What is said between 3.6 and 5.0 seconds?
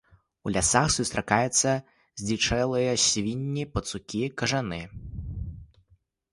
пацукі, кажаны.